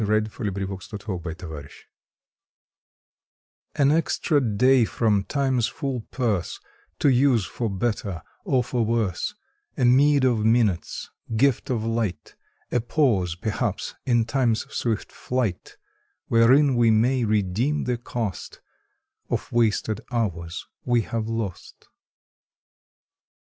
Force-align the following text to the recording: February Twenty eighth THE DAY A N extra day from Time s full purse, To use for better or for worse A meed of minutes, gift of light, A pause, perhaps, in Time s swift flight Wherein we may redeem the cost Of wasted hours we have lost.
February 0.01 0.23
Twenty 0.29 0.49
eighth 0.63 0.89
THE 0.89 1.37
DAY 1.37 1.69
A 3.75 3.81
N 3.81 3.91
extra 3.91 4.41
day 4.41 4.83
from 4.83 5.23
Time 5.25 5.59
s 5.59 5.67
full 5.67 6.01
purse, 6.09 6.59
To 6.97 7.07
use 7.09 7.45
for 7.45 7.69
better 7.69 8.23
or 8.43 8.63
for 8.63 8.83
worse 8.83 9.35
A 9.77 9.85
meed 9.85 10.23
of 10.25 10.43
minutes, 10.43 11.07
gift 11.35 11.69
of 11.69 11.83
light, 11.83 12.35
A 12.71 12.79
pause, 12.81 13.35
perhaps, 13.35 13.93
in 14.03 14.25
Time 14.25 14.53
s 14.53 14.61
swift 14.71 15.11
flight 15.11 15.77
Wherein 16.29 16.73
we 16.75 16.89
may 16.89 17.23
redeem 17.23 17.83
the 17.83 17.99
cost 17.99 18.59
Of 19.29 19.51
wasted 19.51 20.01
hours 20.11 20.65
we 20.83 21.01
have 21.03 21.27
lost. 21.27 21.89